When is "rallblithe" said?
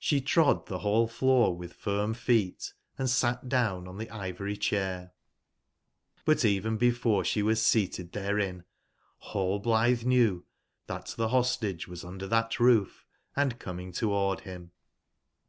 9.32-10.04